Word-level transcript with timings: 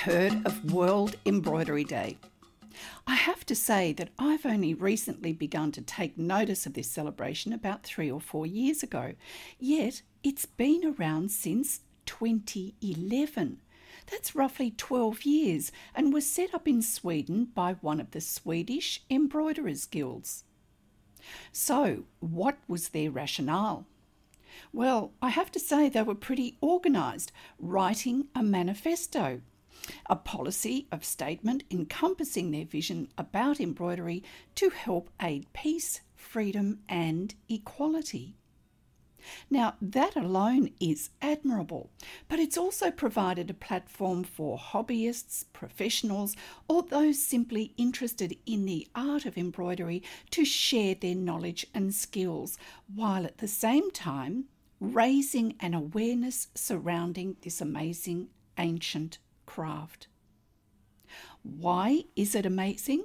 heard 0.00 0.46
of 0.46 0.72
World 0.72 1.16
Embroidery 1.26 1.84
Day? 1.84 2.16
I 3.06 3.16
have 3.16 3.44
to 3.44 3.54
say 3.54 3.92
that 3.92 4.08
I've 4.18 4.46
only 4.46 4.72
recently 4.72 5.34
begun 5.34 5.72
to 5.72 5.82
take 5.82 6.16
notice 6.16 6.64
of 6.64 6.72
this 6.72 6.90
celebration 6.90 7.52
about 7.52 7.82
three 7.82 8.10
or 8.10 8.18
four 8.18 8.46
years 8.46 8.82
ago, 8.82 9.12
yet 9.58 10.00
it's 10.22 10.46
been 10.46 10.94
around 10.98 11.30
since 11.30 11.80
2011. 12.06 13.58
That's 14.10 14.34
roughly 14.34 14.70
12 14.70 15.22
years 15.24 15.70
and 15.94 16.14
was 16.14 16.24
set 16.24 16.54
up 16.54 16.66
in 16.66 16.80
Sweden 16.80 17.48
by 17.54 17.74
one 17.82 18.00
of 18.00 18.12
the 18.12 18.22
Swedish 18.22 19.02
Embroiderers 19.10 19.84
Guilds. 19.84 20.44
So, 21.52 22.04
what 22.20 22.56
was 22.66 22.88
their 22.88 23.10
rationale? 23.10 23.84
Well, 24.72 25.12
I 25.20 25.28
have 25.28 25.52
to 25.52 25.60
say 25.60 25.90
they 25.90 26.00
were 26.00 26.14
pretty 26.14 26.56
organised, 26.62 27.32
writing 27.58 28.28
a 28.34 28.42
manifesto, 28.42 29.42
a 30.06 30.16
policy 30.16 30.86
of 30.92 31.04
statement 31.04 31.64
encompassing 31.70 32.50
their 32.50 32.64
vision 32.64 33.08
about 33.16 33.60
embroidery 33.60 34.22
to 34.56 34.70
help 34.70 35.10
aid 35.20 35.46
peace, 35.52 36.00
freedom, 36.14 36.80
and 36.88 37.34
equality. 37.48 38.36
Now, 39.50 39.74
that 39.82 40.16
alone 40.16 40.70
is 40.80 41.10
admirable, 41.20 41.90
but 42.28 42.38
it's 42.38 42.56
also 42.56 42.90
provided 42.90 43.50
a 43.50 43.54
platform 43.54 44.24
for 44.24 44.58
hobbyists, 44.58 45.44
professionals, 45.52 46.36
or 46.68 46.82
those 46.82 47.22
simply 47.22 47.74
interested 47.76 48.36
in 48.46 48.64
the 48.64 48.88
art 48.94 49.26
of 49.26 49.36
embroidery 49.36 50.02
to 50.30 50.44
share 50.44 50.94
their 50.94 51.14
knowledge 51.14 51.66
and 51.74 51.94
skills, 51.94 52.56
while 52.92 53.24
at 53.26 53.38
the 53.38 53.48
same 53.48 53.90
time 53.90 54.44
raising 54.80 55.54
an 55.60 55.74
awareness 55.74 56.48
surrounding 56.54 57.36
this 57.42 57.60
amazing 57.60 58.28
ancient 58.56 59.18
craft. 59.50 60.06
Why 61.42 62.04
is 62.14 62.36
it 62.36 62.46
amazing? 62.46 63.02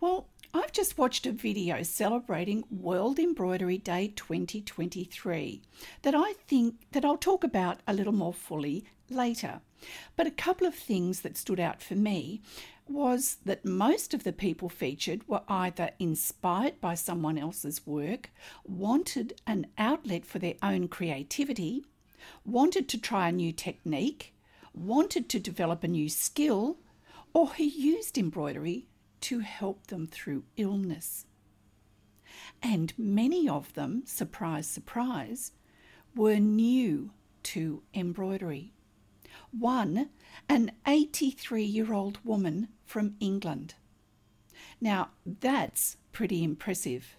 Well, 0.00 0.26
I've 0.52 0.72
just 0.72 0.98
watched 0.98 1.24
a 1.24 1.30
video 1.30 1.84
celebrating 1.84 2.64
World 2.68 3.20
Embroidery 3.20 3.78
Day 3.78 4.12
2023 4.16 5.62
that 6.02 6.16
I 6.16 6.32
think 6.48 6.90
that 6.90 7.04
I'll 7.04 7.16
talk 7.16 7.44
about 7.44 7.78
a 7.86 7.94
little 7.94 8.12
more 8.12 8.34
fully 8.34 8.86
later. 9.08 9.60
But 10.16 10.26
a 10.26 10.32
couple 10.32 10.66
of 10.66 10.74
things 10.74 11.20
that 11.20 11.36
stood 11.36 11.60
out 11.60 11.80
for 11.80 11.94
me 11.94 12.42
was 12.88 13.36
that 13.44 13.64
most 13.64 14.14
of 14.14 14.24
the 14.24 14.32
people 14.32 14.68
featured 14.68 15.28
were 15.28 15.42
either 15.48 15.90
inspired 16.00 16.80
by 16.80 16.94
someone 16.94 17.38
else's 17.38 17.86
work, 17.86 18.30
wanted 18.64 19.40
an 19.46 19.68
outlet 19.78 20.26
for 20.26 20.40
their 20.40 20.56
own 20.60 20.88
creativity, 20.88 21.84
wanted 22.44 22.88
to 22.88 23.00
try 23.00 23.28
a 23.28 23.32
new 23.32 23.52
technique, 23.52 24.33
wanted 24.74 25.28
to 25.30 25.38
develop 25.38 25.84
a 25.84 25.88
new 25.88 26.08
skill, 26.08 26.78
or 27.32 27.48
who 27.48 27.64
used 27.64 28.18
embroidery 28.18 28.86
to 29.22 29.40
help 29.40 29.86
them 29.86 30.06
through 30.06 30.44
illness. 30.56 31.26
And 32.62 32.92
many 32.98 33.48
of 33.48 33.72
them, 33.74 34.02
surprise, 34.06 34.66
surprise, 34.66 35.52
were 36.14 36.38
new 36.38 37.10
to 37.44 37.82
embroidery. 37.94 38.72
One, 39.50 40.10
an 40.48 40.72
83 40.86 41.62
year 41.64 41.92
old 41.92 42.18
woman 42.24 42.68
from 42.84 43.16
England. 43.20 43.74
Now, 44.80 45.10
that's 45.24 45.96
pretty 46.12 46.42
impressive. 46.42 47.16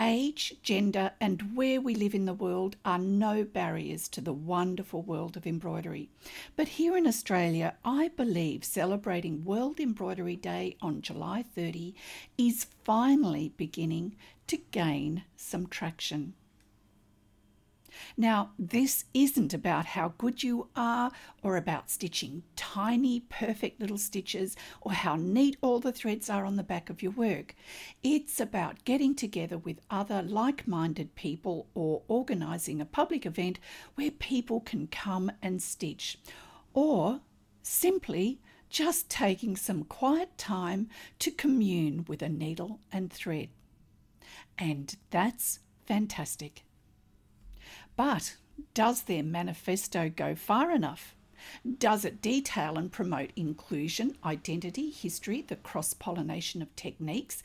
Age, 0.00 0.54
gender, 0.62 1.10
and 1.20 1.56
where 1.56 1.80
we 1.80 1.94
live 1.94 2.14
in 2.14 2.24
the 2.24 2.32
world 2.32 2.76
are 2.84 3.00
no 3.00 3.42
barriers 3.42 4.08
to 4.10 4.20
the 4.20 4.32
wonderful 4.32 5.02
world 5.02 5.36
of 5.36 5.44
embroidery. 5.44 6.08
But 6.54 6.68
here 6.68 6.96
in 6.96 7.04
Australia, 7.04 7.74
I 7.84 8.08
believe 8.08 8.62
celebrating 8.64 9.44
World 9.44 9.80
Embroidery 9.80 10.36
Day 10.36 10.76
on 10.80 11.02
July 11.02 11.42
30 11.42 11.94
is 12.36 12.68
finally 12.84 13.52
beginning 13.56 14.14
to 14.46 14.58
gain 14.70 15.24
some 15.36 15.66
traction. 15.66 16.34
Now, 18.16 18.50
this 18.58 19.04
isn't 19.14 19.54
about 19.54 19.86
how 19.86 20.14
good 20.18 20.42
you 20.42 20.68
are 20.76 21.10
or 21.42 21.56
about 21.56 21.90
stitching 21.90 22.42
tiny, 22.56 23.20
perfect 23.20 23.80
little 23.80 23.98
stitches 23.98 24.56
or 24.80 24.92
how 24.92 25.16
neat 25.16 25.56
all 25.60 25.80
the 25.80 25.92
threads 25.92 26.28
are 26.28 26.44
on 26.44 26.56
the 26.56 26.62
back 26.62 26.90
of 26.90 27.02
your 27.02 27.12
work. 27.12 27.54
It's 28.02 28.40
about 28.40 28.84
getting 28.84 29.14
together 29.14 29.58
with 29.58 29.80
other 29.90 30.22
like 30.22 30.66
minded 30.66 31.14
people 31.14 31.68
or 31.74 32.02
organising 32.08 32.80
a 32.80 32.86
public 32.86 33.26
event 33.26 33.58
where 33.94 34.10
people 34.10 34.60
can 34.60 34.86
come 34.86 35.32
and 35.42 35.62
stitch. 35.62 36.18
Or 36.74 37.20
simply 37.62 38.40
just 38.70 39.08
taking 39.08 39.56
some 39.56 39.84
quiet 39.84 40.36
time 40.36 40.88
to 41.18 41.30
commune 41.30 42.04
with 42.06 42.22
a 42.22 42.28
needle 42.28 42.80
and 42.92 43.12
thread. 43.12 43.48
And 44.58 44.94
that's 45.10 45.60
fantastic. 45.86 46.64
But 47.98 48.36
does 48.74 49.02
their 49.02 49.24
manifesto 49.24 50.08
go 50.08 50.36
far 50.36 50.70
enough? 50.70 51.16
Does 51.78 52.04
it 52.04 52.22
detail 52.22 52.78
and 52.78 52.92
promote 52.92 53.32
inclusion, 53.34 54.16
identity, 54.24 54.90
history, 54.90 55.42
the 55.42 55.56
cross 55.56 55.94
pollination 55.94 56.62
of 56.62 56.74
techniques, 56.76 57.42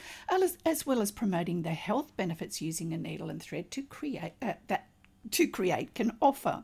as 0.64 0.86
well 0.86 1.02
as 1.02 1.12
promoting 1.12 1.64
the 1.64 1.72
health 1.72 2.16
benefits 2.18 2.62
using 2.62 2.94
a 2.94 2.98
needle 3.00 3.32
and 3.32 3.42
thread 3.42 3.72
to 3.72 3.82
create 3.82 4.34
uh, 4.44 4.54
that 4.68 4.90
to 5.32 5.48
create 5.48 5.96
can 5.96 6.16
offer? 6.22 6.64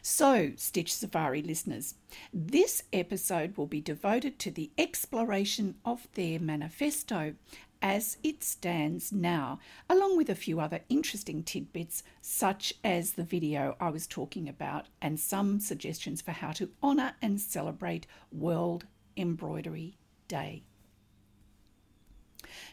So, 0.00 0.52
Stitch 0.54 0.94
Safari 0.94 1.42
listeners, 1.42 1.96
this 2.32 2.84
episode 2.92 3.56
will 3.56 3.66
be 3.66 3.80
devoted 3.80 4.38
to 4.38 4.52
the 4.52 4.70
exploration 4.78 5.74
of 5.84 6.06
their 6.14 6.38
manifesto 6.38 7.34
as 7.82 8.16
it 8.22 8.42
stands 8.42 9.12
now, 9.12 9.58
along 9.88 10.16
with 10.16 10.28
a 10.30 10.34
few 10.34 10.60
other 10.60 10.80
interesting 10.88 11.42
tidbits, 11.42 12.02
such 12.20 12.74
as 12.82 13.12
the 13.12 13.24
video 13.24 13.76
I 13.80 13.90
was 13.90 14.06
talking 14.06 14.48
about, 14.48 14.86
and 15.00 15.18
some 15.18 15.60
suggestions 15.60 16.20
for 16.22 16.32
how 16.32 16.52
to 16.52 16.70
honour 16.82 17.14
and 17.22 17.40
celebrate 17.40 18.06
World 18.32 18.86
Embroidery 19.16 19.96
Day. 20.28 20.64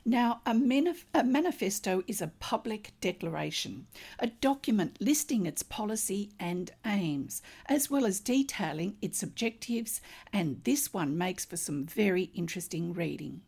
Now, 0.05 0.41
a, 0.45 0.53
manif- 0.53 1.05
a, 1.13 1.23
manifesto 1.23 2.03
is 2.07 2.21
a 2.21 2.31
public 2.39 2.91
declaration, 3.01 3.87
a 4.19 4.27
document 4.27 4.97
listing 4.99 5.45
its 5.45 5.63
policy 5.63 6.31
and 6.39 6.71
aims, 6.85 7.41
as 7.67 7.89
well 7.89 8.05
as 8.05 8.19
detailing 8.19 8.97
its 9.01 9.23
objectives, 9.23 10.01
and 10.31 10.63
this 10.63 10.93
one 10.93 11.17
makes 11.17 11.45
for 11.45 11.57
some 11.57 11.85
very 11.85 12.23
interesting 12.33 12.93
reading. 12.93 13.41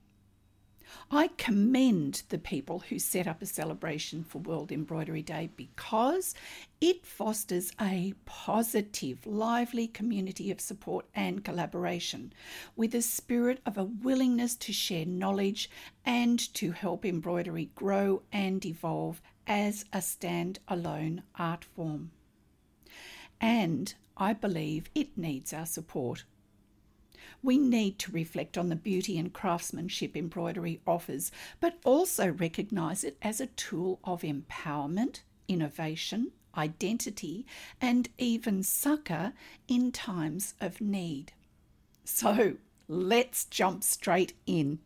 I 1.11 1.29
commend 1.37 2.23
the 2.29 2.37
people 2.37 2.79
who 2.79 2.99
set 2.99 3.27
up 3.27 3.41
a 3.41 3.45
celebration 3.45 4.23
for 4.23 4.39
World 4.39 4.71
Embroidery 4.71 5.21
Day 5.21 5.49
because 5.55 6.33
it 6.81 7.05
fosters 7.05 7.71
a 7.79 8.13
positive, 8.25 9.25
lively 9.25 9.87
community 9.87 10.51
of 10.51 10.59
support 10.59 11.05
and 11.13 11.43
collaboration 11.43 12.33
with 12.75 12.95
a 12.95 13.01
spirit 13.01 13.61
of 13.65 13.77
a 13.77 13.83
willingness 13.83 14.55
to 14.55 14.73
share 14.73 15.05
knowledge 15.05 15.69
and 16.05 16.39
to 16.55 16.71
help 16.71 17.05
embroidery 17.05 17.69
grow 17.75 18.21
and 18.31 18.65
evolve 18.65 19.21
as 19.47 19.85
a 19.93 20.01
stand-alone 20.01 21.23
art 21.37 21.63
form. 21.63 22.11
And 23.39 23.93
I 24.17 24.33
believe 24.33 24.89
it 24.95 25.17
needs 25.17 25.53
our 25.53 25.65
support 25.65 26.23
we 27.43 27.57
need 27.57 27.99
to 27.99 28.11
reflect 28.11 28.57
on 28.57 28.69
the 28.69 28.75
beauty 28.75 29.17
and 29.17 29.33
craftsmanship 29.33 30.15
embroidery 30.15 30.81
offers, 30.85 31.31
but 31.59 31.77
also 31.83 32.31
recognise 32.31 33.03
it 33.03 33.17
as 33.21 33.39
a 33.39 33.47
tool 33.47 33.99
of 34.03 34.21
empowerment, 34.21 35.21
innovation, 35.47 36.31
identity, 36.57 37.45
and 37.81 38.09
even 38.17 38.63
succour 38.63 39.33
in 39.67 39.91
times 39.91 40.53
of 40.61 40.81
need. 40.81 41.33
So 42.03 42.55
let's 42.87 43.45
jump 43.45 43.83
straight 43.83 44.33
in. 44.45 44.79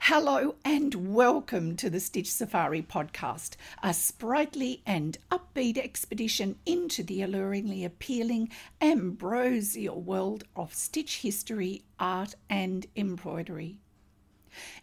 Hello 0.00 0.54
and 0.64 1.14
welcome 1.14 1.76
to 1.76 1.90
the 1.90 2.00
Stitch 2.00 2.30
Safari 2.30 2.82
podcast, 2.82 3.56
a 3.82 3.92
sprightly 3.92 4.82
and 4.86 5.18
upbeat 5.30 5.76
expedition 5.76 6.56
into 6.64 7.02
the 7.02 7.20
alluringly 7.20 7.84
appealing 7.84 8.50
ambrosial 8.80 10.00
world 10.00 10.44
of 10.56 10.72
stitch 10.74 11.18
history, 11.18 11.82
art, 12.00 12.34
and 12.48 12.86
embroidery. 12.96 13.78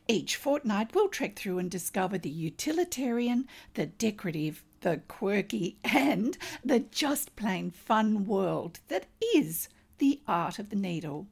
Each 0.08 0.36
fortnight, 0.36 0.94
we'll 0.94 1.10
trek 1.10 1.36
through 1.36 1.60
and 1.60 1.72
discover 1.72 2.18
the 2.18 2.30
utilitarian, 2.30 3.48
the 3.74 3.88
decorative, 3.88 4.64
the 4.82 5.02
quirky, 5.08 5.78
and 5.84 6.38
the 6.64 6.80
just 6.80 7.36
plain 7.36 7.72
fun 7.72 8.26
world 8.26 8.80
that 8.90 9.08
is 9.34 9.70
the 9.98 10.22
art 10.28 10.60
of 10.60 10.70
the 10.70 10.76
needle. 10.76 11.28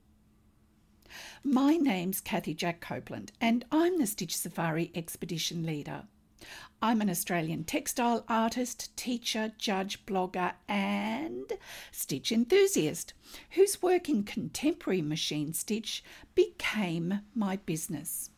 My 1.44 1.78
name's 1.78 2.22
Kathy 2.22 2.54
Jack 2.54 2.82
Copeland, 2.82 3.32
and 3.42 3.66
I'm 3.72 4.00
the 4.00 4.08
Stitch 4.08 4.36
Safari 4.36 4.92
Expedition 4.96 5.66
Leader. 5.66 6.04
I'm 6.82 7.00
an 7.00 7.10
Australian 7.10 7.64
textile 7.64 8.26
artist, 8.28 8.96
teacher, 8.98 9.54
judge, 9.58 10.06
blogger, 10.06 10.54
and 10.68 11.54
stitch 11.92 12.32
enthusiast 12.32 13.14
whose 13.52 13.82
work 13.82 14.10
in 14.10 14.24
contemporary 14.24 15.02
machine 15.02 15.54
stitch 15.54 16.04
became 16.36 17.22
my 17.34 17.56
business. 17.56 18.30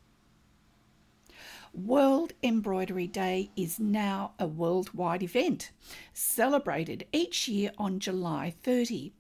World 1.75 2.31
Embroidery 2.42 3.06
Day 3.06 3.51
is 3.57 3.81
now 3.81 4.31
a 4.39 4.48
worldwide 4.48 5.22
event, 5.22 5.72
celebrated 6.13 7.06
each 7.12 7.50
year 7.50 7.72
on 7.77 8.00
July 8.00 8.56
30. 8.63 9.12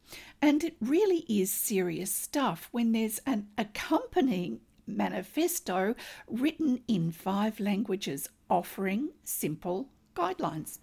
And 0.41 0.63
it 0.63 0.77
really 0.79 1.25
is 1.27 1.51
serious 1.51 2.13
stuff 2.13 2.69
when 2.71 2.93
there's 2.93 3.19
an 3.25 3.49
accompanying 3.57 4.61
manifesto 4.87 5.95
written 6.29 6.79
in 6.87 7.11
five 7.11 7.59
languages 7.59 8.29
offering 8.49 9.09
simple 9.25 9.89
guidelines. 10.15 10.79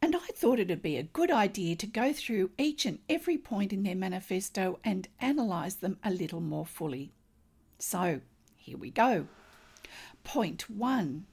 And 0.00 0.14
I 0.14 0.28
thought 0.36 0.60
it'd 0.60 0.82
be 0.82 0.98
a 0.98 1.02
good 1.02 1.32
idea 1.32 1.74
to 1.74 1.86
go 1.88 2.12
through 2.12 2.52
each 2.56 2.86
and 2.86 3.00
every 3.08 3.38
point 3.38 3.72
in 3.72 3.82
their 3.82 3.96
manifesto 3.96 4.78
and 4.84 5.08
analyse 5.20 5.74
them 5.74 5.98
a 6.04 6.12
little 6.12 6.40
more 6.40 6.64
fully. 6.64 7.12
So, 7.80 8.20
here 8.56 8.78
we 8.78 8.90
go. 8.90 9.26
Point 10.24 10.70
one 10.70 11.26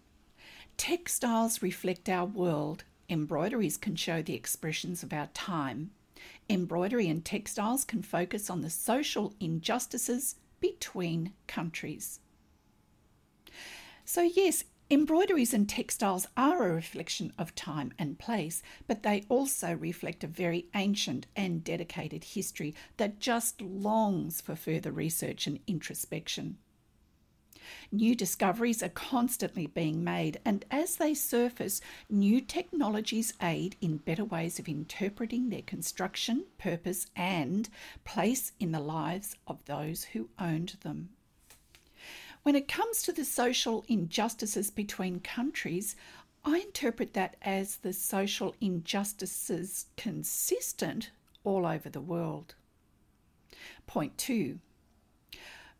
Textiles 0.77 1.61
reflect 1.61 2.07
our 2.09 2.25
world. 2.25 2.83
Embroideries 3.09 3.77
can 3.77 3.95
show 3.95 4.21
the 4.21 4.35
expressions 4.35 5.01
of 5.01 5.13
our 5.13 5.27
time. 5.27 5.91
Embroidery 6.49 7.07
and 7.07 7.23
textiles 7.23 7.83
can 7.83 8.01
focus 8.01 8.49
on 8.49 8.61
the 8.61 8.69
social 8.69 9.33
injustices 9.39 10.35
between 10.59 11.33
countries. 11.47 12.19
So, 14.05 14.21
yes, 14.21 14.63
embroideries 14.89 15.53
and 15.53 15.67
textiles 15.67 16.27
are 16.37 16.65
a 16.65 16.75
reflection 16.75 17.33
of 17.37 17.55
time 17.55 17.93
and 17.99 18.17
place, 18.17 18.61
but 18.87 19.03
they 19.03 19.23
also 19.29 19.73
reflect 19.73 20.23
a 20.23 20.27
very 20.27 20.67
ancient 20.75 21.27
and 21.35 21.63
dedicated 21.63 22.23
history 22.23 22.73
that 22.97 23.19
just 23.19 23.61
longs 23.61 24.41
for 24.41 24.55
further 24.55 24.91
research 24.91 25.47
and 25.47 25.59
introspection. 25.67 26.57
New 27.91 28.15
discoveries 28.15 28.81
are 28.83 28.89
constantly 28.89 29.67
being 29.67 30.03
made, 30.03 30.39
and 30.45 30.65
as 30.71 30.97
they 30.97 31.13
surface, 31.13 31.81
new 32.09 32.41
technologies 32.41 33.33
aid 33.41 33.75
in 33.81 33.97
better 33.97 34.25
ways 34.25 34.59
of 34.59 34.67
interpreting 34.67 35.49
their 35.49 35.61
construction, 35.61 36.45
purpose, 36.57 37.07
and 37.15 37.69
place 38.03 38.51
in 38.59 38.71
the 38.71 38.79
lives 38.79 39.35
of 39.47 39.63
those 39.65 40.05
who 40.05 40.29
owned 40.39 40.77
them. 40.81 41.09
When 42.43 42.55
it 42.55 42.67
comes 42.67 43.01
to 43.03 43.11
the 43.11 43.25
social 43.25 43.83
injustices 43.87 44.69
between 44.71 45.19
countries, 45.19 45.95
I 46.45 46.59
interpret 46.59 47.13
that 47.13 47.35
as 47.41 47.77
the 47.77 47.91
social 47.91 48.55
injustices 48.61 49.87
consistent 49.97 51.11
all 51.43 51.65
over 51.65 51.89
the 51.89 51.99
world. 51.99 52.55
Point 53.85 54.17
two 54.17 54.59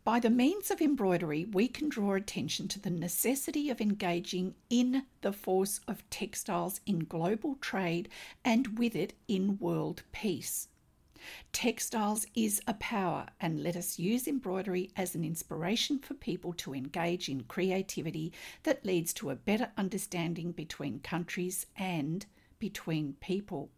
by 0.08 0.18
the 0.18 0.30
means 0.30 0.70
of 0.70 0.80
embroidery, 0.80 1.44
we 1.44 1.68
can 1.68 1.86
draw 1.90 2.14
attention 2.14 2.66
to 2.66 2.80
the 2.80 2.88
necessity 2.88 3.68
of 3.68 3.78
engaging 3.78 4.54
in 4.70 5.02
the 5.20 5.34
force 5.34 5.80
of 5.86 6.08
textiles 6.08 6.80
in 6.86 7.00
global 7.00 7.56
trade 7.56 8.08
and 8.42 8.78
with 8.78 8.96
it 8.96 9.12
in 9.28 9.58
world 9.58 10.02
peace. 10.10 10.68
Textiles 11.52 12.24
is 12.34 12.62
a 12.66 12.72
power, 12.72 13.26
and 13.38 13.62
let 13.62 13.76
us 13.76 13.98
use 13.98 14.26
embroidery 14.26 14.90
as 14.96 15.14
an 15.14 15.24
inspiration 15.24 15.98
for 15.98 16.14
people 16.14 16.54
to 16.54 16.74
engage 16.74 17.28
in 17.28 17.42
creativity 17.42 18.32
that 18.62 18.86
leads 18.86 19.12
to 19.12 19.28
a 19.28 19.36
better 19.36 19.72
understanding 19.76 20.52
between 20.52 21.00
countries 21.00 21.66
and 21.76 22.24
between 22.58 23.12
people. 23.20 23.68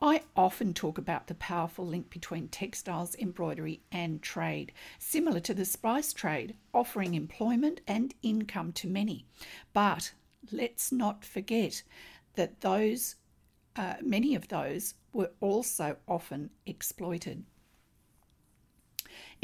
I 0.00 0.22
often 0.36 0.74
talk 0.74 0.98
about 0.98 1.26
the 1.26 1.34
powerful 1.34 1.86
link 1.86 2.10
between 2.10 2.48
textiles, 2.48 3.14
embroidery, 3.16 3.82
and 3.92 4.20
trade, 4.20 4.72
similar 4.98 5.40
to 5.40 5.54
the 5.54 5.64
spice 5.64 6.12
trade, 6.12 6.56
offering 6.74 7.14
employment 7.14 7.80
and 7.86 8.14
income 8.22 8.72
to 8.72 8.88
many. 8.88 9.26
But 9.72 10.12
let's 10.50 10.90
not 10.90 11.24
forget 11.24 11.82
that 12.34 12.60
those, 12.62 13.16
uh, 13.76 13.94
many 14.02 14.34
of 14.34 14.48
those, 14.48 14.94
were 15.12 15.30
also 15.40 15.96
often 16.08 16.50
exploited. 16.66 17.44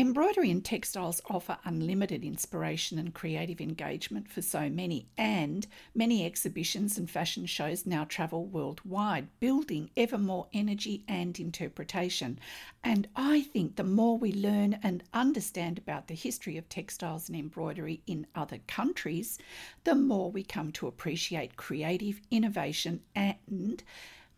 Embroidery 0.01 0.49
and 0.49 0.65
textiles 0.65 1.21
offer 1.29 1.59
unlimited 1.65 2.23
inspiration 2.23 3.01
and 3.01 3.13
creative 3.13 3.61
engagement 3.61 4.31
for 4.31 4.41
so 4.41 4.71
many, 4.71 5.09
and 5.19 5.67
many 5.93 6.25
exhibitions 6.25 6.97
and 6.97 7.11
fashion 7.11 7.47
shows 7.47 7.85
now 7.85 8.05
travel 8.05 8.47
worldwide, 8.47 9.27
building 9.41 9.91
ever 9.97 10.17
more 10.17 10.47
energy 10.53 11.03
and 11.09 11.41
interpretation. 11.41 12.39
And 12.85 13.09
I 13.17 13.41
think 13.41 13.75
the 13.75 13.83
more 13.83 14.17
we 14.17 14.33
learn 14.33 14.79
and 14.85 15.03
understand 15.13 15.79
about 15.79 16.07
the 16.07 16.15
history 16.15 16.57
of 16.57 16.69
textiles 16.69 17.29
and 17.29 17.37
embroidery 17.37 18.01
in 18.07 18.29
other 18.37 18.59
countries, 18.69 19.37
the 19.83 19.97
more 19.97 20.31
we 20.31 20.45
come 20.45 20.71
to 20.73 20.87
appreciate 20.87 21.57
creative 21.57 22.21
innovation 22.31 23.01
and 23.17 23.83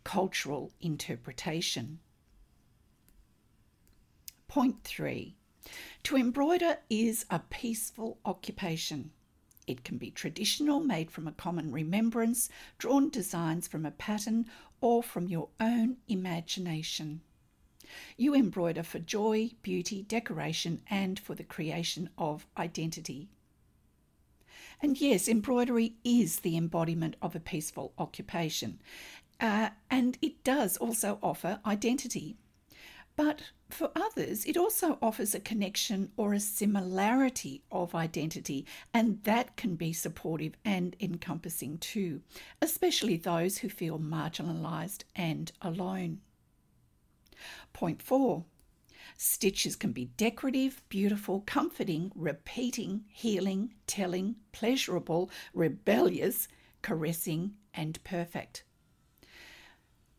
cultural 0.04 0.72
interpretation. 0.80 1.98
Point 4.48 4.82
three 4.84 5.36
to 6.04 6.16
embroider 6.16 6.78
is 6.88 7.26
a 7.30 7.40
peaceful 7.40 8.18
occupation. 8.24 9.10
It 9.66 9.84
can 9.84 9.98
be 9.98 10.10
traditional, 10.10 10.80
made 10.80 11.10
from 11.10 11.28
a 11.28 11.32
common 11.32 11.70
remembrance, 11.70 12.48
drawn 12.78 13.10
designs 13.10 13.68
from 13.68 13.86
a 13.86 13.90
pattern, 13.90 14.46
or 14.80 15.02
from 15.02 15.28
your 15.28 15.50
own 15.60 15.98
imagination. 16.08 17.20
You 18.16 18.34
embroider 18.34 18.82
for 18.82 18.98
joy, 18.98 19.50
beauty, 19.62 20.02
decoration, 20.02 20.82
and 20.88 21.18
for 21.18 21.34
the 21.34 21.44
creation 21.44 22.10
of 22.16 22.46
identity. 22.56 23.28
And 24.80 25.00
yes, 25.00 25.28
embroidery 25.28 25.94
is 26.04 26.40
the 26.40 26.56
embodiment 26.56 27.16
of 27.20 27.36
a 27.36 27.40
peaceful 27.40 27.92
occupation, 27.98 28.80
uh, 29.40 29.70
and 29.90 30.16
it 30.22 30.42
does 30.42 30.76
also 30.78 31.18
offer 31.22 31.60
identity. 31.66 32.36
But 33.16 33.50
for 33.74 33.90
others, 33.94 34.44
it 34.44 34.56
also 34.56 34.98
offers 35.00 35.34
a 35.34 35.40
connection 35.40 36.12
or 36.16 36.32
a 36.32 36.40
similarity 36.40 37.62
of 37.70 37.94
identity, 37.94 38.66
and 38.92 39.22
that 39.24 39.56
can 39.56 39.76
be 39.76 39.92
supportive 39.92 40.54
and 40.64 40.96
encompassing 41.00 41.78
too, 41.78 42.22
especially 42.62 43.16
those 43.16 43.58
who 43.58 43.68
feel 43.68 43.98
marginalised 43.98 45.02
and 45.14 45.52
alone. 45.62 46.20
Point 47.72 48.02
four 48.02 48.44
stitches 49.16 49.76
can 49.76 49.92
be 49.92 50.06
decorative, 50.16 50.82
beautiful, 50.88 51.42
comforting, 51.46 52.12
repeating, 52.14 53.04
healing, 53.08 53.74
telling, 53.86 54.36
pleasurable, 54.52 55.30
rebellious, 55.52 56.48
caressing, 56.82 57.52
and 57.74 58.02
perfect. 58.04 58.64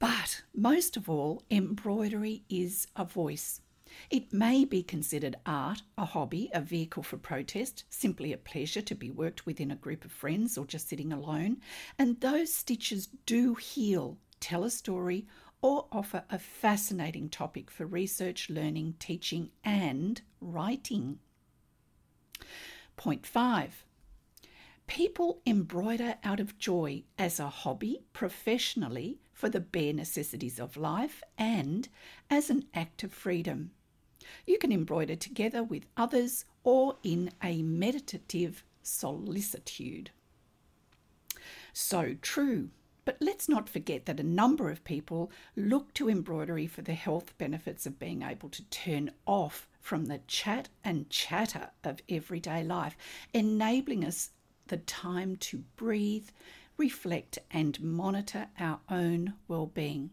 But 0.02 0.42
most 0.56 0.98
of 0.98 1.08
all, 1.08 1.44
embroidery 1.52 2.42
is 2.50 2.88
a 2.96 3.06
voice. 3.06 3.62
It 4.10 4.34
may 4.34 4.66
be 4.66 4.82
considered 4.82 5.36
art, 5.46 5.84
a 5.96 6.06
hobby, 6.06 6.50
a 6.56 6.60
vehicle 6.60 7.04
for 7.04 7.18
protest, 7.18 7.84
simply 7.92 8.34
a 8.34 8.38
pleasure 8.38 8.82
to 8.82 8.96
be 8.96 9.12
worked 9.12 9.46
within 9.46 9.70
a 9.70 9.76
group 9.76 10.04
of 10.04 10.12
friends 10.12 10.58
or 10.58 10.66
just 10.66 10.90
sitting 10.90 11.14
alone. 11.14 11.62
And 12.00 12.20
those 12.20 12.52
stitches 12.52 13.10
do 13.28 13.54
heal, 13.54 14.18
tell 14.40 14.64
a 14.64 14.72
story, 14.72 15.28
or 15.62 15.86
offer 15.92 16.24
a 16.32 16.40
fascinating 16.40 17.30
topic 17.30 17.70
for 17.70 17.86
research, 17.86 18.50
learning, 18.50 18.96
teaching, 18.98 19.52
and 19.64 20.20
writing. 20.40 21.20
Point 22.98 23.28
five 23.28 23.86
People 24.88 25.42
embroider 25.46 26.16
out 26.24 26.40
of 26.40 26.58
joy 26.58 27.04
as 27.18 27.40
a 27.40 27.48
hobby, 27.48 28.02
professionally, 28.14 29.20
for 29.42 29.50
the 29.50 29.60
bare 29.60 29.92
necessities 29.92 30.60
of 30.60 30.78
life, 30.78 31.24
and 31.36 31.90
as 32.30 32.52
an 32.52 32.64
act 32.76 33.02
of 33.02 33.12
freedom. 33.12 33.72
You 34.46 34.60
can 34.60 34.72
embroider 34.72 35.16
together 35.16 35.64
with 35.64 35.88
others 35.98 36.46
or 36.64 36.98
in 37.02 37.32
a 37.44 37.64
meditative 37.64 38.64
solicitude. 38.84 40.12
So 41.74 42.18
true. 42.22 42.70
But 43.04 43.18
let's 43.20 43.50
not 43.50 43.68
forget 43.68 44.06
that 44.06 44.20
a 44.20 44.24
number 44.24 44.70
of 44.70 44.84
people 44.84 45.32
look 45.56 45.92
to 45.96 46.08
embroidery 46.08 46.68
for 46.68 46.84
the 46.84 46.94
health 46.94 47.36
benefits 47.40 47.88
of 47.88 47.98
being 47.98 48.22
able 48.22 48.50
to 48.50 48.64
turn 48.66 49.10
off 49.26 49.68
from 49.80 50.06
the 50.06 50.22
chat 50.28 50.70
and 50.84 51.10
chatter 51.10 51.72
of 51.84 52.00
everyday 52.08 52.64
life, 52.64 52.96
enabling 53.34 54.06
us 54.06 54.30
the 54.68 54.78
time 54.78 55.36
to 55.38 55.64
breathe, 55.78 56.30
reflect, 56.82 57.38
and 57.52 57.80
monitor 57.80 58.48
our 58.60 58.80
own 58.90 59.36
well 59.48 59.68
being. 59.68 60.10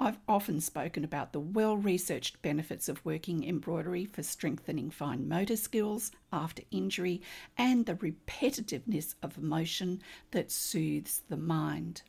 I've 0.00 0.18
often 0.26 0.60
spoken 0.60 1.04
about 1.04 1.32
the 1.32 1.38
well 1.38 1.76
researched 1.76 2.42
benefits 2.42 2.88
of 2.88 3.04
working 3.04 3.44
embroidery 3.44 4.04
for 4.04 4.24
strengthening 4.24 4.90
fine 4.90 5.28
motor 5.28 5.54
skills 5.54 6.10
after 6.32 6.64
injury 6.72 7.22
and 7.56 7.86
the 7.86 7.94
repetitiveness 7.94 9.14
of 9.22 9.40
motion 9.40 10.02
that 10.32 10.50
soothes 10.50 11.22
the 11.28 11.36
mind. 11.36 12.02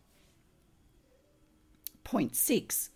Point 2.04 2.36
six. 2.36 2.90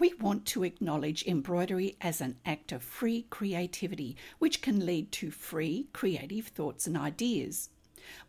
We 0.00 0.12
want 0.14 0.44
to 0.46 0.64
acknowledge 0.64 1.24
embroidery 1.24 1.96
as 2.00 2.20
an 2.20 2.36
act 2.44 2.72
of 2.72 2.82
free 2.82 3.26
creativity, 3.30 4.16
which 4.40 4.60
can 4.60 4.84
lead 4.84 5.12
to 5.12 5.30
free 5.30 5.86
creative 5.92 6.48
thoughts 6.48 6.88
and 6.88 6.96
ideas. 6.96 7.70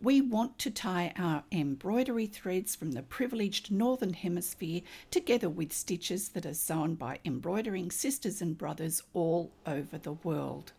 We 0.02 0.22
want 0.22 0.60
to 0.60 0.72
tie 0.72 1.14
our 1.18 1.44
embroidery 1.52 2.26
threads 2.26 2.76
from 2.76 2.92
the 2.92 3.04
privileged 3.04 3.72
Northern 3.72 4.14
Hemisphere 4.14 4.82
together 5.12 5.50
with 5.50 5.74
stitches 5.74 6.30
that 6.30 6.46
are 6.46 6.54
sewn 6.54 6.96
by 6.96 7.20
embroidering 7.26 7.92
sisters 7.92 8.42
and 8.42 8.58
brothers 8.58 9.04
all 9.14 9.52
over 9.66 9.98
the 9.98 10.14
world. 10.14 10.74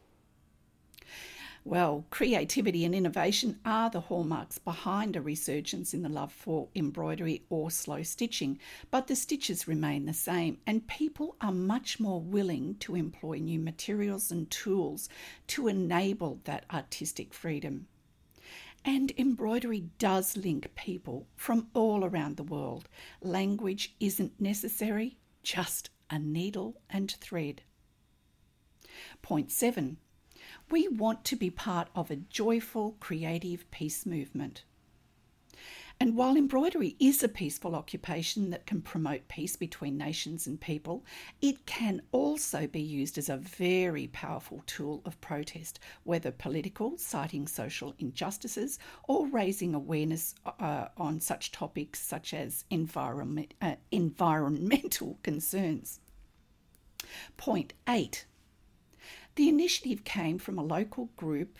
Well, 1.64 2.07
creativity 2.09 2.85
and 2.87 2.95
innovation 2.95 3.59
are 3.64 3.90
the 3.90 4.00
hallmarks 4.00 4.57
behind 4.57 5.17
a 5.17 5.21
resurgence 5.21 5.93
in 5.93 6.00
the 6.00 6.09
love 6.09 6.33
for 6.33 6.69
embroidery 6.75 7.43
or 7.50 7.71
slow 7.71 8.02
stitching, 8.02 8.59
but 8.90 9.07
the 9.07 9.14
stitches 9.14 9.69
remain 9.69 10.07
the 10.07 10.14
same, 10.14 10.59
and 10.67 10.87
people 10.87 11.37
are 11.43 11.52
much 11.52 12.00
more 12.00 12.23
willing 12.23 12.76
to 12.76 12.95
employ 12.95 13.38
new 13.38 13.59
materials 13.59 14.31
and 14.31 14.50
tools 14.50 15.11
to 15.49 15.69
enable 15.69 16.40
that 16.45 16.64
artistic 16.73 17.35
freedom. 17.35 17.87
And 18.88 19.12
embroidery 19.18 19.90
does 19.99 20.35
link 20.35 20.75
people 20.75 21.26
from 21.37 21.68
all 21.75 22.07
around 22.07 22.38
the 22.38 22.42
world. 22.42 22.88
Language 23.21 23.95
isn't 24.00 24.40
necessary, 24.40 25.18
just 25.42 25.90
a 26.09 26.18
needle 26.18 26.80
and 26.88 27.11
thread. 27.21 27.61
Point 29.21 29.52
seven, 29.52 29.99
we 30.71 30.88
want 30.88 31.26
to 31.26 31.37
be 31.37 31.50
part 31.50 31.88
of 31.95 32.11
a 32.11 32.16
joyful, 32.16 32.97
creative 32.99 33.71
peace 33.71 34.07
movement. 34.07 34.64
And 36.00 36.14
while 36.14 36.37
embroidery 36.37 36.95
is 37.00 37.25
a 37.25 37.28
peaceful 37.28 37.75
occupation 37.75 38.50
that 38.50 38.67
can 38.67 38.81
promote 38.83 39.26
peace 39.26 39.57
between 39.57 39.99
nations 39.99 40.47
and 40.47 40.61
people, 40.61 41.05
it 41.43 41.67
can 41.67 42.02
also 42.12 42.69
be 42.69 42.81
used 42.81 43.19
as 43.19 43.28
a 43.28 43.37
very 43.37 44.07
powerful 44.07 44.62
tool 44.67 45.02
of 45.05 45.21
protest, 45.21 45.81
whether 46.05 46.31
political, 46.31 46.97
citing 46.99 47.49
social 47.49 47.97
injustices, 47.99 48.78
or 49.09 49.26
raising 49.26 49.75
awareness 49.75 50.37
uh, 50.61 50.87
on 50.97 51.19
such 51.19 51.50
topics 51.50 52.00
such 52.00 52.33
as 52.33 52.64
environment, 52.71 53.55
uh, 53.61 53.75
environmental 53.90 55.19
concerns. 55.25 55.99
Point 57.37 57.73
eight. 57.88 58.25
The 59.35 59.49
initiative 59.49 60.05
came 60.05 60.38
from 60.38 60.59
a 60.59 60.64
local 60.64 61.11
group 61.17 61.59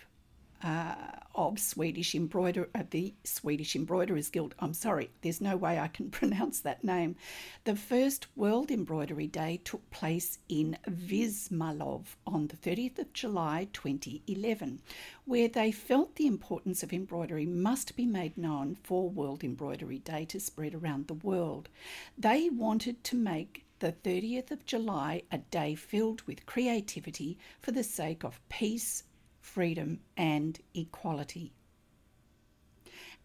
uh, 0.63 0.95
of 1.35 1.57
Swedish 1.57 2.15
embroider 2.15 2.69
of 2.73 2.81
uh, 2.81 2.83
the 2.89 3.13
Swedish 3.23 3.75
Embroiderers 3.75 4.29
Guild. 4.29 4.55
I'm 4.59 4.73
sorry, 4.73 5.09
there's 5.21 5.39
no 5.39 5.55
way 5.55 5.79
I 5.79 5.87
can 5.87 6.09
pronounce 6.11 6.59
that 6.61 6.83
name. 6.83 7.15
The 7.63 7.75
first 7.75 8.27
World 8.35 8.71
Embroidery 8.71 9.27
Day 9.27 9.61
took 9.63 9.89
place 9.89 10.39
in 10.49 10.77
Izmailov 10.85 12.15
on 12.27 12.47
the 12.47 12.57
30th 12.57 12.99
of 12.99 13.13
July 13.13 13.67
2011, 13.71 14.81
where 15.25 15.47
they 15.47 15.71
felt 15.71 16.15
the 16.15 16.27
importance 16.27 16.83
of 16.83 16.91
embroidery 16.91 17.45
must 17.45 17.95
be 17.95 18.05
made 18.05 18.37
known 18.37 18.75
for 18.83 19.09
World 19.09 19.43
Embroidery 19.43 19.99
Day 19.99 20.25
to 20.25 20.39
spread 20.39 20.75
around 20.75 21.07
the 21.07 21.13
world. 21.13 21.69
They 22.17 22.49
wanted 22.49 23.03
to 23.05 23.15
make 23.15 23.65
the 23.79 23.93
30th 23.93 24.51
of 24.51 24.65
July 24.65 25.21
a 25.31 25.37
day 25.37 25.73
filled 25.73 26.21
with 26.23 26.45
creativity 26.45 27.37
for 27.61 27.71
the 27.71 27.83
sake 27.83 28.25
of 28.25 28.41
peace, 28.49 29.03
freedom, 29.49 29.99
and 30.15 30.59
equality. 30.75 31.51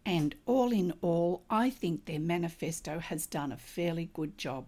And 0.05 0.35
all 0.45 0.71
in 0.71 0.93
all, 1.01 1.43
I 1.49 1.69
think 1.69 2.05
their 2.05 2.19
manifesto 2.19 2.99
has 2.99 3.25
done 3.25 3.51
a 3.51 3.57
fairly 3.57 4.09
good 4.13 4.37
job. 4.37 4.65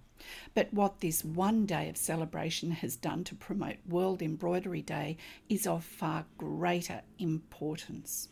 But 0.56 0.74
what 0.74 1.00
this 1.00 1.24
one 1.24 1.66
day 1.66 1.90
of 1.90 1.98
celebration 1.98 2.72
has 2.72 2.96
done 2.96 3.24
to 3.26 3.36
promote 3.36 3.78
World 3.88 4.22
Embroidery 4.22 4.82
Day 4.82 5.18
is 5.48 5.68
of 5.68 5.84
far 5.84 6.26
greater 6.38 7.02
importance. 7.20 8.30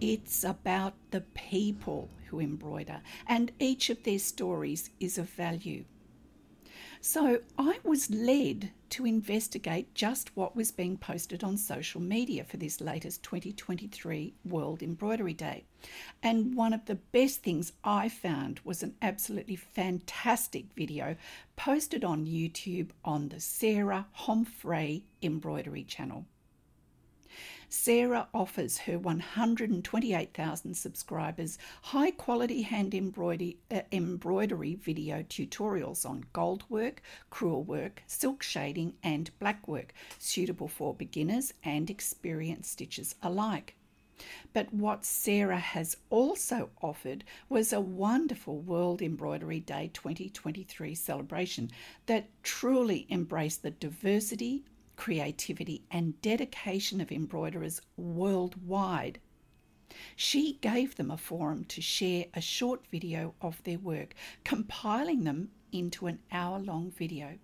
It's 0.00 0.42
about 0.42 0.94
the 1.10 1.20
people 1.20 2.08
who 2.26 2.40
embroider, 2.40 3.00
and 3.26 3.52
each 3.60 3.90
of 3.90 4.02
their 4.02 4.18
stories 4.18 4.90
is 4.98 5.18
of 5.18 5.30
value. 5.30 5.84
So 7.00 7.40
I 7.58 7.78
was 7.84 8.10
led 8.10 8.70
to 8.90 9.04
investigate 9.04 9.94
just 9.94 10.36
what 10.36 10.56
was 10.56 10.72
being 10.72 10.96
posted 10.96 11.44
on 11.44 11.56
social 11.56 12.00
media 12.00 12.44
for 12.44 12.56
this 12.56 12.80
latest 12.80 13.22
2023 13.22 14.34
World 14.44 14.82
Embroidery 14.82 15.34
Day. 15.34 15.64
And 16.22 16.54
one 16.54 16.72
of 16.72 16.86
the 16.86 16.94
best 16.94 17.42
things 17.42 17.72
I 17.84 18.08
found 18.08 18.60
was 18.64 18.82
an 18.82 18.94
absolutely 19.02 19.56
fantastic 19.56 20.66
video 20.74 21.16
posted 21.56 22.04
on 22.04 22.26
YouTube 22.26 22.90
on 23.04 23.28
the 23.28 23.40
Sarah 23.40 24.06
Homfray 24.20 25.02
Embroidery 25.22 25.84
channel. 25.84 26.26
Sarah 27.68 28.28
offers 28.32 28.78
her 28.78 28.96
128,000 28.96 30.74
subscribers 30.74 31.58
high 31.82 32.12
quality 32.12 32.62
hand 32.62 32.94
embroidery, 32.94 33.58
uh, 33.70 33.80
embroidery 33.90 34.76
video 34.76 35.22
tutorials 35.24 36.08
on 36.08 36.24
gold 36.32 36.62
work, 36.68 37.02
crewel 37.28 37.64
work, 37.64 38.04
silk 38.06 38.42
shading, 38.42 38.94
and 39.02 39.36
black 39.40 39.66
work, 39.66 39.92
suitable 40.18 40.68
for 40.68 40.94
beginners 40.94 41.52
and 41.64 41.90
experienced 41.90 42.78
stitchers 42.78 43.14
alike. 43.20 43.74
But 44.52 44.72
what 44.72 45.04
Sarah 45.04 45.58
has 45.58 45.96
also 46.08 46.70
offered 46.80 47.24
was 47.48 47.72
a 47.72 47.80
wonderful 47.80 48.60
World 48.60 49.02
Embroidery 49.02 49.60
Day 49.60 49.90
2023 49.92 50.94
celebration 50.94 51.70
that 52.06 52.30
truly 52.42 53.06
embraced 53.10 53.62
the 53.62 53.72
diversity, 53.72 54.64
creativity, 54.96 55.82
and 55.90 56.20
dedication 56.22 57.00
of 57.00 57.12
embroiderers 57.12 57.80
worldwide. 57.96 59.20
She 60.16 60.54
gave 60.60 60.96
them 60.96 61.10
a 61.10 61.16
forum 61.16 61.64
to 61.66 61.80
share 61.80 62.26
a 62.34 62.40
short 62.40 62.86
video 62.88 63.34
of 63.40 63.62
their 63.62 63.78
work, 63.78 64.14
compiling 64.44 65.24
them 65.24 65.50
into 65.72 66.06
an 66.06 66.18
hour 66.32 66.58
long 66.58 66.90
video. 66.90 67.38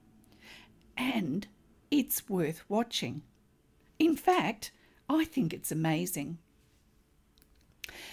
And 0.97 1.47
it's 1.91 2.29
worth 2.29 2.65
watching. 2.69 3.23
In 3.99 4.17
fact, 4.17 4.73
I 5.09 5.25
think 5.25 5.53
it's 5.53 5.71
amazing. 5.71 6.39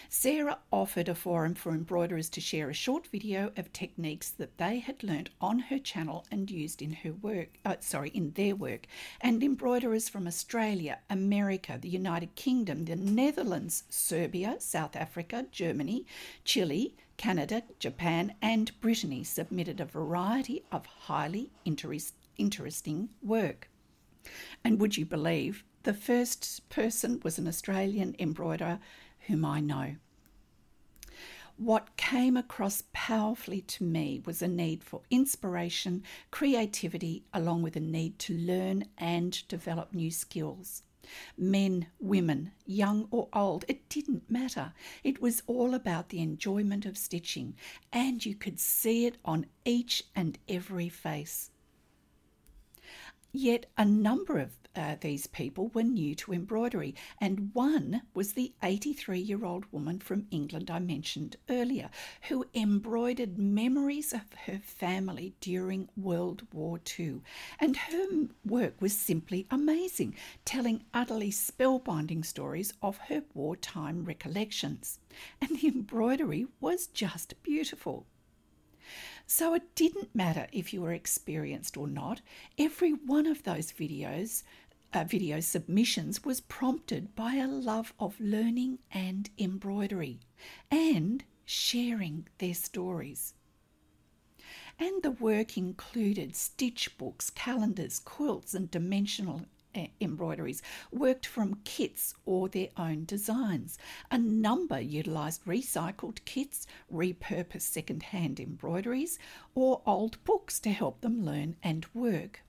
Sarah 0.09 0.57
offered 0.71 1.07
a 1.07 1.13
forum 1.13 1.53
for 1.53 1.71
embroiderers 1.73 2.29
to 2.29 2.41
share 2.41 2.69
a 2.69 2.73
short 2.73 3.05
video 3.07 3.51
of 3.55 3.71
techniques 3.71 4.31
that 4.31 4.57
they 4.57 4.79
had 4.79 5.03
learnt 5.03 5.29
on 5.39 5.59
her 5.59 5.77
channel 5.77 6.25
and 6.31 6.49
used 6.49 6.81
in 6.81 6.91
her 6.91 7.13
work, 7.13 7.59
uh, 7.63 7.75
sorry, 7.79 8.09
in 8.09 8.31
their 8.31 8.55
work. 8.55 8.87
And 9.21 9.43
embroiderers 9.43 10.09
from 10.09 10.25
Australia, 10.25 10.99
America, 11.09 11.77
the 11.79 11.89
United 11.89 12.33
Kingdom, 12.35 12.85
the 12.85 12.95
Netherlands, 12.95 13.83
Serbia, 13.89 14.55
South 14.59 14.95
Africa, 14.95 15.45
Germany, 15.51 16.05
Chile, 16.43 16.95
Canada, 17.17 17.61
Japan, 17.77 18.33
and 18.41 18.71
Brittany 18.81 19.23
submitted 19.23 19.79
a 19.79 19.85
variety 19.85 20.63
of 20.71 20.85
highly 20.85 21.51
interest, 21.65 22.15
interesting 22.37 23.09
work. 23.21 23.69
And 24.63 24.79
would 24.79 24.97
you 24.97 25.05
believe 25.05 25.63
the 25.83 25.93
first 25.93 26.67
person 26.69 27.19
was 27.23 27.37
an 27.37 27.47
Australian 27.47 28.15
embroiderer 28.19 28.79
whom 29.29 29.45
I 29.45 29.59
know. 29.59 29.95
What 31.55 31.97
came 31.97 32.35
across 32.35 32.83
powerfully 32.93 33.61
to 33.61 33.83
me 33.83 34.21
was 34.25 34.41
a 34.41 34.47
need 34.47 34.83
for 34.83 35.01
inspiration, 35.09 36.03
creativity, 36.31 37.23
along 37.33 37.61
with 37.61 37.75
a 37.75 37.81
need 37.81 38.17
to 38.19 38.37
learn 38.37 38.85
and 38.97 39.47
develop 39.47 39.93
new 39.93 40.09
skills. 40.09 40.83
Men, 41.37 41.87
women, 41.99 42.51
young 42.65 43.07
or 43.11 43.27
old, 43.33 43.65
it 43.67 43.89
didn't 43.89 44.29
matter. 44.31 44.73
It 45.03 45.21
was 45.21 45.43
all 45.47 45.73
about 45.73 46.09
the 46.09 46.21
enjoyment 46.21 46.85
of 46.85 46.97
stitching, 46.97 47.55
and 47.91 48.25
you 48.25 48.35
could 48.35 48.59
see 48.59 49.05
it 49.05 49.17
on 49.25 49.45
each 49.65 50.03
and 50.15 50.39
every 50.47 50.89
face. 50.89 51.51
Yet 53.31 53.67
a 53.77 53.85
number 53.85 54.39
of 54.39 54.58
uh, 54.75 54.95
these 55.01 55.27
people 55.27 55.69
were 55.73 55.83
new 55.83 56.15
to 56.15 56.33
embroidery, 56.33 56.95
and 57.19 57.49
one 57.53 58.03
was 58.13 58.33
the 58.33 58.53
83 58.61 59.19
year 59.19 59.43
old 59.45 59.65
woman 59.71 59.99
from 59.99 60.27
England 60.31 60.69
I 60.69 60.79
mentioned 60.79 61.37
earlier, 61.49 61.89
who 62.29 62.45
embroidered 62.53 63.37
memories 63.37 64.13
of 64.13 64.33
her 64.45 64.59
family 64.59 65.33
during 65.41 65.89
World 65.97 66.47
War 66.53 66.79
II. 66.99 67.21
And 67.59 67.77
her 67.77 68.27
work 68.45 68.81
was 68.81 68.93
simply 68.93 69.47
amazing, 69.49 70.15
telling 70.45 70.83
utterly 70.93 71.31
spellbinding 71.31 72.25
stories 72.25 72.73
of 72.81 72.97
her 73.09 73.23
wartime 73.33 74.05
recollections. 74.05 74.99
And 75.41 75.59
the 75.59 75.67
embroidery 75.67 76.47
was 76.59 76.87
just 76.87 77.41
beautiful. 77.43 78.05
So 79.31 79.53
it 79.53 79.75
didn't 79.75 80.15
matter 80.15 80.47
if 80.51 80.73
you 80.73 80.81
were 80.81 80.91
experienced 80.91 81.77
or 81.77 81.87
not, 81.87 82.19
every 82.57 82.93
one 82.93 83.27
of 83.27 83.43
those 83.43 83.71
videos 83.71 84.41
uh, 84.91 85.03
video 85.03 85.39
submissions 85.39 86.25
was 86.25 86.41
prompted 86.41 87.13
by 87.15 87.35
a 87.35 87.47
love 87.47 87.93
of 87.99 88.19
learning 88.19 88.79
and 88.89 89.29
embroidery 89.37 90.19
and 90.71 91.23
sharing 91.45 92.27
their 92.39 92.55
stories. 92.55 93.35
And 94.79 95.03
the 95.03 95.11
work 95.11 95.57
included 95.57 96.35
stitch 96.35 96.97
books, 96.97 97.29
calendars, 97.29 97.99
quilts, 97.99 98.55
and 98.55 98.71
dimensional 98.71 99.43
Eh, 99.75 99.87
embroideries 100.01 100.63
worked 100.91 101.27
from 101.27 101.61
kits 101.63 102.15
or 102.25 102.49
their 102.49 102.69
own 102.75 103.05
designs. 103.05 103.77
A 104.09 104.17
number 104.17 104.79
utilised 104.79 105.45
recycled 105.45 106.25
kits, 106.25 106.65
repurposed 106.91 107.61
second 107.61 108.03
hand 108.03 108.39
embroideries, 108.39 109.19
or 109.53 109.83
old 109.85 110.23
books 110.23 110.59
to 110.61 110.71
help 110.71 111.01
them 111.01 111.23
learn 111.23 111.55
and 111.61 111.85
work 111.93 112.41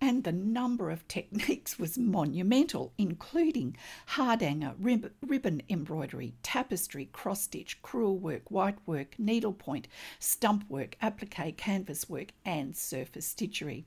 and 0.00 0.24
the 0.24 0.32
number 0.32 0.90
of 0.90 1.06
techniques 1.08 1.78
was 1.78 1.96
monumental, 1.96 2.92
including 2.98 3.76
hardanger, 4.06 4.74
rib- 4.78 5.12
ribbon 5.22 5.62
embroidery, 5.68 6.34
tapestry, 6.42 7.06
cross 7.12 7.42
stitch, 7.42 7.80
crewel 7.80 8.18
work, 8.18 8.50
white 8.50 8.78
work, 8.84 9.14
needlepoint, 9.18 9.88
stump 10.18 10.68
work, 10.68 10.96
applique, 11.00 11.56
canvas 11.56 12.08
work, 12.08 12.32
and 12.44 12.76
surface 12.76 13.32
stitchery. 13.32 13.84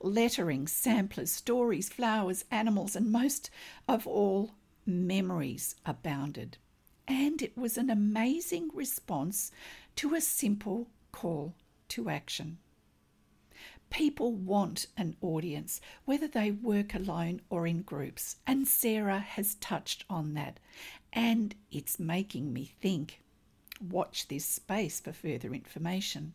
Lettering, 0.00 0.66
samplers, 0.66 1.30
stories, 1.30 1.88
flowers, 1.88 2.44
animals, 2.50 2.94
and 2.96 3.10
most 3.10 3.50
of 3.88 4.06
all, 4.06 4.52
memories 4.86 5.74
abounded. 5.86 6.58
And 7.06 7.42
it 7.42 7.56
was 7.56 7.76
an 7.76 7.90
amazing 7.90 8.70
response 8.72 9.50
to 9.96 10.14
a 10.14 10.20
simple 10.20 10.88
call 11.12 11.54
to 11.88 12.08
action. 12.08 12.58
People 13.90 14.32
want 14.32 14.86
an 14.96 15.16
audience, 15.20 15.80
whether 16.04 16.26
they 16.26 16.50
work 16.50 16.94
alone 16.94 17.40
or 17.48 17.66
in 17.66 17.82
groups, 17.82 18.36
and 18.46 18.66
Sarah 18.66 19.20
has 19.20 19.54
touched 19.56 20.04
on 20.10 20.34
that. 20.34 20.58
And 21.12 21.54
it's 21.70 21.98
making 21.98 22.52
me 22.52 22.72
think. 22.80 23.20
Watch 23.80 24.28
this 24.28 24.44
space 24.44 24.98
for 24.98 25.12
further 25.12 25.54
information. 25.54 26.32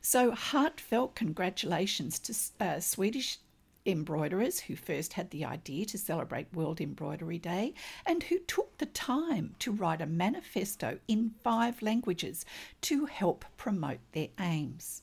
So, 0.00 0.30
heartfelt 0.30 1.14
congratulations 1.14 2.18
to 2.20 2.64
uh, 2.64 2.80
Swedish 2.80 3.38
embroiderers 3.86 4.60
who 4.60 4.76
first 4.76 5.12
had 5.12 5.30
the 5.30 5.44
idea 5.44 5.84
to 5.86 5.98
celebrate 5.98 6.52
World 6.52 6.80
Embroidery 6.80 7.38
Day 7.38 7.74
and 8.04 8.22
who 8.24 8.38
took 8.40 8.76
the 8.78 8.86
time 8.86 9.54
to 9.60 9.72
write 9.72 10.00
a 10.00 10.06
manifesto 10.06 10.98
in 11.08 11.34
five 11.42 11.80
languages 11.82 12.44
to 12.82 13.06
help 13.06 13.44
promote 13.56 14.00
their 14.12 14.28
aims. 14.40 15.02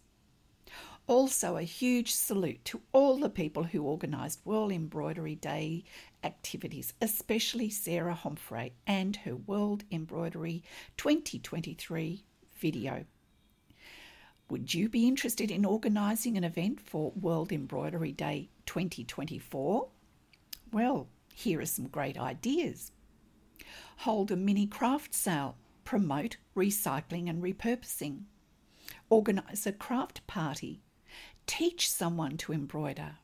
Also, 1.05 1.57
a 1.57 1.63
huge 1.63 2.13
salute 2.13 2.63
to 2.63 2.81
all 2.93 3.17
the 3.17 3.29
people 3.29 3.63
who 3.63 3.85
organised 3.85 4.45
World 4.45 4.71
Embroidery 4.71 5.35
Day 5.35 5.83
activities, 6.23 6.93
especially 7.01 7.69
Sarah 7.69 8.17
Homfray 8.23 8.71
and 8.87 9.17
her 9.17 9.35
World 9.35 9.83
Embroidery 9.91 10.63
2023 10.95 12.23
video. 12.55 13.05
Would 14.53 14.71
you 14.75 14.87
be 14.87 15.07
interested 15.07 15.49
in 15.49 15.65
organising 15.65 16.37
an 16.37 16.43
event 16.43 16.79
for 16.79 17.11
World 17.19 17.51
Embroidery 17.51 18.11
Day 18.11 18.49
2024? 18.67 19.87
Well, 20.71 21.07
here 21.33 21.59
are 21.59 21.65
some 21.65 21.87
great 21.87 22.19
ideas. 22.19 22.91
Hold 24.01 24.29
a 24.29 24.35
mini 24.35 24.67
craft 24.67 25.15
sale, 25.15 25.55
promote 25.85 26.37
recycling 26.55 27.27
and 27.27 27.41
repurposing. 27.41 28.25
Organise 29.09 29.65
a 29.65 29.71
craft 29.71 30.27
party 30.27 30.83
Teach 31.47 31.89
someone 31.89 32.37
to 32.37 32.53
embroider. 32.53 33.15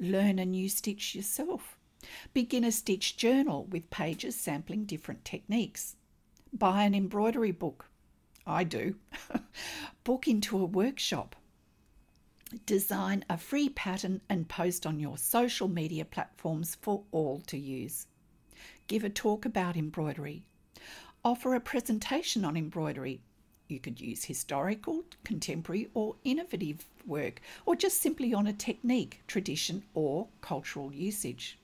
Learn 0.00 0.40
a 0.40 0.44
new 0.44 0.68
stitch 0.68 1.14
yourself. 1.14 1.78
Begin 2.32 2.64
a 2.64 2.72
stitch 2.72 3.16
journal 3.16 3.66
with 3.66 3.90
pages 3.90 4.34
sampling 4.34 4.86
different 4.86 5.24
techniques. 5.24 5.94
Buy 6.52 6.82
an 6.82 6.96
embroidery 6.96 7.52
book. 7.52 7.90
I 8.46 8.64
do. 8.64 8.96
Book 10.04 10.28
into 10.28 10.58
a 10.58 10.64
workshop. 10.64 11.36
Design 12.66 13.24
a 13.28 13.38
free 13.38 13.68
pattern 13.68 14.20
and 14.28 14.48
post 14.48 14.86
on 14.86 15.00
your 15.00 15.18
social 15.18 15.68
media 15.68 16.04
platforms 16.04 16.76
for 16.80 17.02
all 17.10 17.40
to 17.46 17.58
use. 17.58 18.06
Give 18.86 19.04
a 19.04 19.10
talk 19.10 19.44
about 19.44 19.76
embroidery. 19.76 20.44
Offer 21.24 21.54
a 21.54 21.60
presentation 21.60 22.44
on 22.44 22.56
embroidery 22.56 23.20
you 23.68 23.80
could 23.80 24.00
use 24.00 24.24
historical, 24.24 25.04
contemporary, 25.24 25.88
or 25.94 26.16
innovative 26.22 26.84
work, 27.06 27.40
or 27.64 27.74
just 27.74 28.00
simply 28.00 28.34
on 28.34 28.46
a 28.46 28.52
technique, 28.52 29.22
tradition, 29.26 29.82
or 29.94 30.28
cultural 30.42 30.92
usage. 30.92 31.58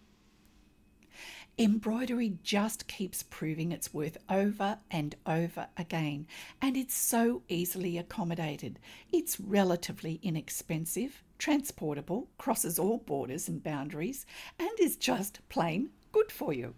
Embroidery 1.60 2.38
just 2.42 2.86
keeps 2.88 3.22
proving 3.22 3.70
its 3.70 3.92
worth 3.92 4.16
over 4.30 4.78
and 4.90 5.14
over 5.26 5.68
again, 5.76 6.26
and 6.62 6.74
it's 6.74 6.94
so 6.94 7.42
easily 7.50 7.98
accommodated. 7.98 8.78
It's 9.12 9.38
relatively 9.38 10.20
inexpensive, 10.22 11.22
transportable, 11.36 12.30
crosses 12.38 12.78
all 12.78 12.96
borders 12.96 13.46
and 13.46 13.62
boundaries, 13.62 14.24
and 14.58 14.70
is 14.80 14.96
just 14.96 15.46
plain 15.50 15.90
good 16.12 16.32
for 16.32 16.54
you. 16.54 16.72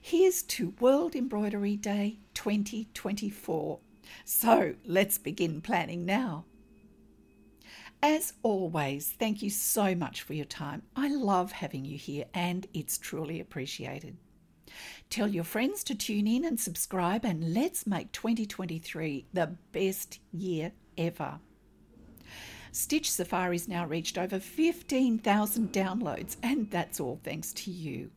Here's 0.00 0.42
to 0.44 0.72
World 0.80 1.14
Embroidery 1.14 1.76
Day 1.76 2.20
2024 2.32 3.80
so 4.24 4.74
let's 4.84 5.18
begin 5.18 5.60
planning 5.60 6.04
now. 6.04 6.44
As 8.06 8.34
always, 8.42 9.14
thank 9.18 9.40
you 9.40 9.48
so 9.48 9.94
much 9.94 10.20
for 10.20 10.34
your 10.34 10.44
time. 10.44 10.82
I 10.94 11.08
love 11.08 11.52
having 11.52 11.86
you 11.86 11.96
here 11.96 12.26
and 12.34 12.66
it's 12.74 12.98
truly 12.98 13.40
appreciated. 13.40 14.18
Tell 15.08 15.26
your 15.26 15.42
friends 15.42 15.82
to 15.84 15.94
tune 15.94 16.26
in 16.26 16.44
and 16.44 16.60
subscribe, 16.60 17.24
and 17.24 17.54
let's 17.54 17.86
make 17.86 18.12
2023 18.12 19.24
the 19.32 19.56
best 19.72 20.18
year 20.34 20.72
ever. 20.98 21.38
Stitch 22.72 23.10
Safari's 23.10 23.68
now 23.68 23.86
reached 23.86 24.18
over 24.18 24.38
15,000 24.38 25.72
downloads, 25.72 26.36
and 26.42 26.70
that's 26.70 27.00
all 27.00 27.18
thanks 27.24 27.54
to 27.54 27.70
you. 27.70 28.10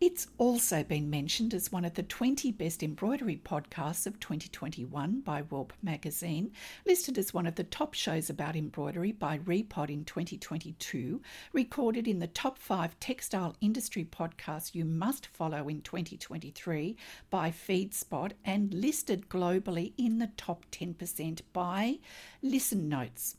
It's 0.00 0.26
also 0.38 0.82
been 0.82 1.08
mentioned 1.08 1.54
as 1.54 1.70
one 1.70 1.84
of 1.84 1.94
the 1.94 2.02
20 2.02 2.50
best 2.50 2.82
embroidery 2.82 3.36
podcasts 3.36 4.06
of 4.06 4.18
2021 4.18 5.20
by 5.20 5.42
Warp 5.42 5.72
magazine, 5.82 6.50
listed 6.84 7.16
as 7.16 7.32
one 7.32 7.46
of 7.46 7.54
the 7.54 7.62
top 7.62 7.94
shows 7.94 8.28
about 8.28 8.56
embroidery 8.56 9.12
by 9.12 9.38
Repod 9.38 9.90
in 9.90 10.04
2022, 10.04 11.22
recorded 11.52 12.08
in 12.08 12.18
the 12.18 12.26
top 12.26 12.58
5 12.58 12.98
textile 12.98 13.54
industry 13.60 14.04
podcasts 14.04 14.74
you 14.74 14.84
must 14.84 15.28
follow 15.28 15.68
in 15.68 15.80
2023 15.80 16.96
by 17.30 17.50
FeedSpot, 17.50 18.32
and 18.44 18.74
listed 18.74 19.28
globally 19.28 19.92
in 19.96 20.18
the 20.18 20.30
top 20.36 20.64
10% 20.72 21.40
by 21.52 22.00
Listen 22.42 22.88
Notes. 22.88 23.36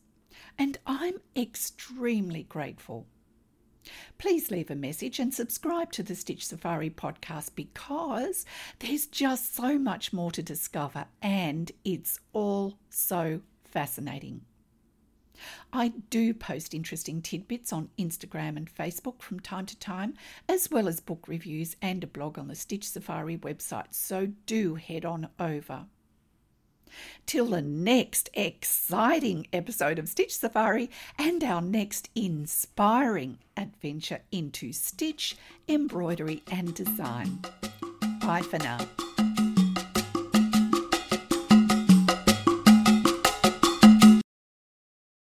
And 0.57 0.77
I'm 0.85 1.19
extremely 1.35 2.43
grateful 2.43 3.07
Please 4.17 4.51
leave 4.51 4.71
a 4.71 4.75
message 4.75 5.19
and 5.19 5.33
subscribe 5.33 5.91
to 5.93 6.03
the 6.03 6.15
Stitch 6.15 6.45
Safari 6.45 6.89
podcast 6.89 7.51
because 7.55 8.45
there's 8.79 9.05
just 9.05 9.55
so 9.55 9.77
much 9.77 10.13
more 10.13 10.31
to 10.31 10.41
discover 10.41 11.05
and 11.21 11.71
it's 11.83 12.19
all 12.33 12.77
so 12.89 13.41
fascinating. 13.63 14.41
I 15.73 15.89
do 16.09 16.33
post 16.33 16.73
interesting 16.73 17.21
tidbits 17.21 17.73
on 17.73 17.89
Instagram 17.99 18.55
and 18.55 18.73
Facebook 18.73 19.21
from 19.21 19.39
time 19.39 19.65
to 19.65 19.77
time, 19.77 20.13
as 20.47 20.71
well 20.71 20.87
as 20.87 20.99
book 21.01 21.27
reviews 21.27 21.75
and 21.81 22.03
a 22.03 22.07
blog 22.07 22.39
on 22.39 22.47
the 22.47 22.55
Stitch 22.55 22.87
Safari 22.87 23.37
website, 23.37 23.93
so 23.93 24.27
do 24.45 24.75
head 24.75 25.03
on 25.05 25.27
over. 25.39 25.87
Till 27.25 27.47
the 27.47 27.61
next 27.61 28.29
exciting 28.33 29.47
episode 29.51 29.99
of 29.99 30.09
Stitch 30.09 30.35
Safari 30.35 30.89
and 31.17 31.43
our 31.43 31.61
next 31.61 32.09
inspiring 32.15 33.39
adventure 33.57 34.21
into 34.31 34.71
stitch, 34.73 35.35
embroidery, 35.67 36.43
and 36.51 36.73
design. 36.73 37.39
Bye 38.21 38.41
for 38.41 38.59
now. 38.59 38.79